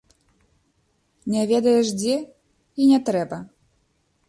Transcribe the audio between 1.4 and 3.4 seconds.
ведаеш дзе, і не трэба!